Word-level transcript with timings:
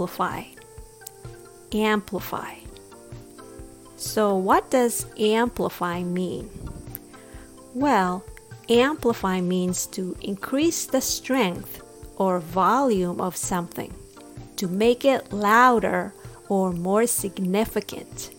amplify. 0.00 0.44
Amplify. 1.74 2.54
So, 3.96 4.34
what 4.34 4.70
does 4.70 5.04
amplify 5.18 6.02
mean? 6.02 6.48
Well, 7.74 8.24
amplify 8.70 9.42
means 9.42 9.86
to 9.88 10.16
increase 10.22 10.86
the 10.86 11.02
strength 11.02 11.82
or 12.16 12.40
volume 12.40 13.20
of 13.20 13.36
something, 13.36 13.92
to 14.56 14.68
make 14.68 15.04
it 15.04 15.34
louder 15.34 16.14
or 16.48 16.72
more 16.72 17.06
significant. 17.06 18.30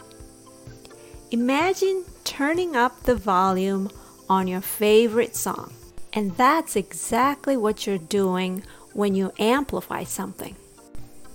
Imagine 1.29 2.05
turning 2.23 2.75
up 2.75 3.03
the 3.03 3.15
volume 3.15 3.91
on 4.27 4.47
your 4.47 4.61
favorite 4.61 5.35
song. 5.35 5.71
And 6.13 6.35
that's 6.35 6.75
exactly 6.75 7.55
what 7.55 7.85
you're 7.85 7.97
doing 7.97 8.63
when 8.93 9.13
you 9.15 9.31
amplify 9.39 10.03
something. 10.03 10.55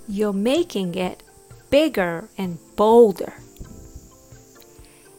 You're 0.09 0.33
making 0.33 0.95
it 0.95 1.23
bigger 1.71 2.29
and 2.39 2.59
bolder. 2.77 3.35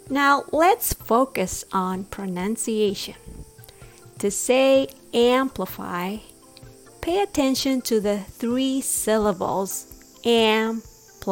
Now 0.09 0.45
let's 0.51 0.93
focus 0.93 1.65
on 1.73 2.05
pronunciation. 2.05 3.15
To 4.19 4.31
say 4.31 4.87
amplify, 5.13 6.17
pay 7.01 7.21
attention 7.21 7.81
to 7.81 7.99
the 7.99 8.19
three 8.19 8.81
syllables 8.81 9.93
amplify. 10.25 11.27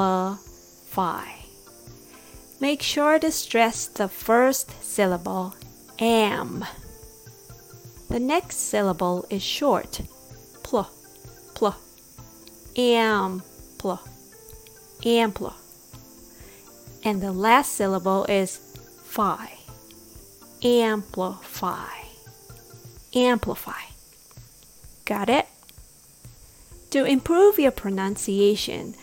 Make 2.60 2.82
sure 2.82 3.20
to 3.20 3.32
stress 3.32 3.88
the 3.88 4.08
first 4.08 4.84
syllable 4.84 5.55
am. 5.99 6.66
The 8.10 8.20
next 8.20 8.58
syllable 8.58 9.26
is 9.30 9.41
short. 9.41 10.02
Pl, 10.63 10.90
pl. 11.54 11.76
Ampl, 13.86 14.00
ampl. 15.04 15.54
And 17.04 17.22
the 17.22 17.32
last 17.32 17.74
syllable 17.74 18.26
is 18.26 18.58
fi. 19.04 19.60
Amplify, 20.64 21.90
amplify. 23.13 23.84
Got 25.06 25.30
it? 25.30 25.46
To 26.90 27.06
improve 27.06 27.60
your 27.60 27.72
pronunciation, 27.72 28.96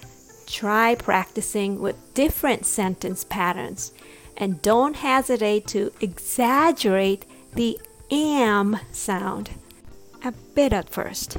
try 0.46 0.96
practicing 0.96 1.80
with 1.80 2.14
different 2.14 2.66
sentence 2.66 3.22
patterns 3.22 3.92
and 4.36 4.60
don't 4.62 4.96
hesitate 4.96 5.68
to 5.68 5.92
exaggerate 6.00 7.24
the 7.54 7.78
am 8.10 8.80
sound 8.90 9.50
a 10.24 10.32
bit 10.54 10.72
at 10.72 10.90
first. 10.90 11.36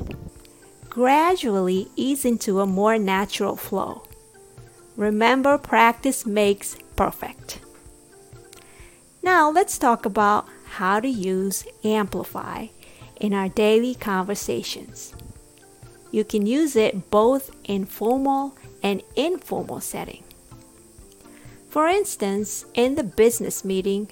Gradually 0.93 1.87
ease 1.95 2.23
into 2.23 2.59
a 2.59 2.67
more 2.67 2.99
natural 2.99 3.55
flow. 3.55 4.03
Remember, 4.95 5.57
practice 5.57 6.23
makes 6.23 6.77
perfect. 6.95 7.61
Now, 9.23 9.49
let's 9.49 9.79
talk 9.79 10.05
about 10.05 10.47
how 10.65 10.99
to 10.99 11.07
use 11.07 11.65
Amplify 11.83 12.67
in 13.19 13.33
our 13.33 13.49
daily 13.49 13.95
conversations. 13.95 15.15
You 16.11 16.23
can 16.23 16.45
use 16.45 16.75
it 16.75 17.09
both 17.09 17.49
in 17.63 17.85
formal 17.85 18.55
and 18.83 19.01
informal 19.15 19.79
setting. 19.79 20.23
For 21.69 21.87
instance, 21.87 22.65
in 22.75 22.93
the 22.93 23.03
business 23.03 23.65
meeting, 23.65 24.11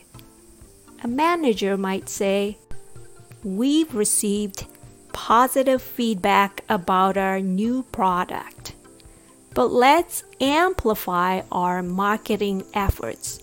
a 1.04 1.08
manager 1.08 1.78
might 1.78 2.09
say, 2.09 2.58
We've 3.44 3.94
received 3.94 4.66
positive 5.14 5.81
feedback 5.81 6.64
about 6.70 7.17
our 7.17 7.40
new 7.40 7.84
product, 7.92 8.73
but 9.53 9.72
let's 9.72 10.23
amplify 10.40 11.41
our 11.52 11.84
marketing 11.84 12.63
efforts 12.74 13.40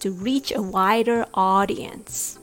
to 0.00 0.12
reach 0.12 0.52
a 0.52 0.62
wider 0.62 1.26
audience. 1.34 2.38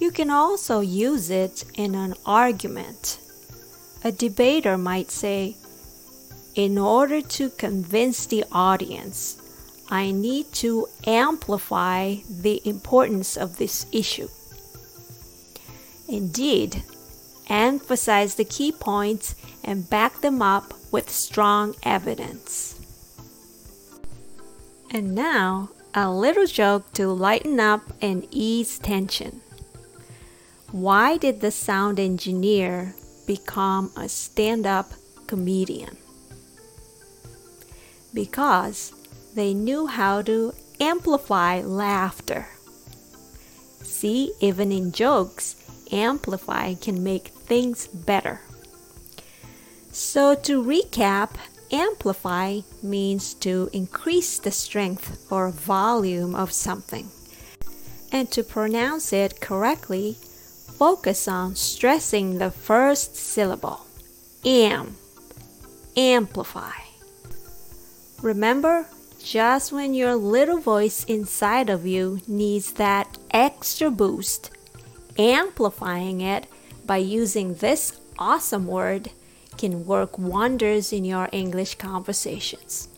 You 0.00 0.10
can 0.10 0.30
also 0.30 0.80
use 0.80 1.30
it 1.30 1.64
in 1.74 1.94
an 1.94 2.14
argument. 2.24 3.18
A 4.02 4.10
debater 4.10 4.78
might 4.78 5.10
say, 5.10 5.56
In 6.54 6.78
order 6.78 7.20
to 7.20 7.50
convince 7.50 8.26
the 8.26 8.44
audience, 8.50 9.36
I 9.90 10.10
need 10.10 10.52
to 10.54 10.86
amplify 11.06 12.16
the 12.28 12.62
importance 12.66 13.36
of 13.36 13.58
this 13.58 13.86
issue. 13.92 14.28
Indeed, 16.10 16.82
emphasize 17.48 18.34
the 18.34 18.44
key 18.44 18.72
points 18.72 19.36
and 19.62 19.88
back 19.88 20.20
them 20.20 20.42
up 20.42 20.74
with 20.90 21.08
strong 21.08 21.76
evidence. 21.84 22.80
And 24.90 25.14
now, 25.14 25.70
a 25.94 26.10
little 26.10 26.46
joke 26.46 26.92
to 26.94 27.06
lighten 27.08 27.60
up 27.60 27.82
and 28.02 28.26
ease 28.32 28.78
tension. 28.80 29.40
Why 30.72 31.16
did 31.16 31.40
the 31.40 31.52
sound 31.52 32.00
engineer 32.00 32.94
become 33.26 33.92
a 33.96 34.08
stand 34.08 34.66
up 34.66 34.90
comedian? 35.28 35.96
Because 38.12 38.92
they 39.34 39.54
knew 39.54 39.86
how 39.86 40.22
to 40.22 40.52
amplify 40.80 41.60
laughter. 41.60 42.48
See, 43.82 44.32
even 44.40 44.72
in 44.72 44.90
jokes, 44.90 45.59
amplify 45.92 46.74
can 46.74 47.02
make 47.02 47.28
things 47.28 47.86
better. 47.86 48.40
So, 49.92 50.34
to 50.34 50.62
recap, 50.62 51.30
amplify 51.72 52.60
means 52.82 53.34
to 53.34 53.68
increase 53.72 54.38
the 54.38 54.50
strength 54.50 55.26
or 55.30 55.50
volume 55.50 56.34
of 56.34 56.52
something. 56.52 57.10
And 58.12 58.30
to 58.30 58.42
pronounce 58.42 59.12
it 59.12 59.40
correctly, 59.40 60.16
focus 60.78 61.28
on 61.28 61.56
stressing 61.56 62.38
the 62.38 62.50
first 62.50 63.16
syllable. 63.16 63.86
Am. 64.44 64.96
Amplify. 65.96 66.72
Remember, 68.22 68.86
just 69.22 69.72
when 69.72 69.92
your 69.94 70.14
little 70.14 70.58
voice 70.58 71.04
inside 71.04 71.68
of 71.68 71.86
you 71.86 72.20
needs 72.26 72.72
that 72.72 73.18
extra 73.32 73.90
boost, 73.90 74.50
amplifying 75.20 76.22
it 76.22 76.46
by 76.86 76.96
using 76.96 77.54
this 77.54 78.00
awesome 78.18 78.66
word 78.66 79.10
can 79.58 79.84
work 79.84 80.18
wonders 80.18 80.92
in 80.92 81.04
your 81.04 81.28
English 81.30 81.74
conversations. 81.74 82.88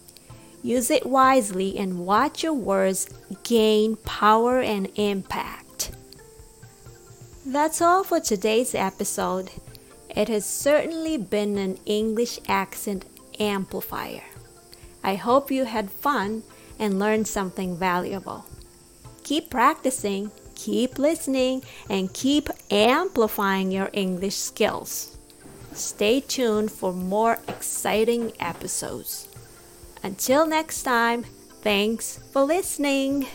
Use 0.63 0.91
it 0.91 1.05
wisely 1.05 1.77
and 1.77 2.07
watch 2.07 2.45
your 2.45 2.55
words 2.55 3.09
gain 3.43 3.97
power 3.97 4.61
and 4.61 4.89
impact. 4.95 5.91
That's 7.45 7.83
all 7.83 8.05
for 8.05 8.21
today's 8.21 8.73
episode. 8.73 9.51
It 10.09 10.29
has 10.29 10.47
certainly 10.47 11.17
been 11.17 11.59
an 11.59 11.79
English 11.87 12.39
accent 12.47 13.05
amplifier. 13.41 14.23
I 15.03 15.17
hope 15.17 15.51
you 15.51 15.65
had 15.65 15.91
fun 15.91 16.45
and 16.79 17.01
learned 17.01 17.27
something 17.27 17.77
valuable. 17.77 18.45
Keep 19.25 19.51
practicing, 19.51 20.31
keep 20.65 20.99
listening, 20.99 21.63
and 21.91 22.15
keep 22.15 22.49
amplifying 22.71 23.73
your 23.73 23.91
English 23.93 24.37
skills. 24.37 25.19
Stay 25.75 26.21
tuned 26.21 26.71
for 26.71 26.93
more 26.93 27.39
exciting 27.49 28.33
episodes. 28.39 29.27
Until 30.03 30.47
next 30.47 30.83
time, 30.83 31.25
thanks 31.63 32.21
for 32.33 32.43
listening. 32.43 33.27